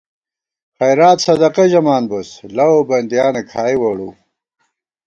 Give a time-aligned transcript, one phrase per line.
[0.77, 4.11] خیرات صدقہ ژَمان بوس، لَؤ بندِیانہ کھائی ووڑُوؤ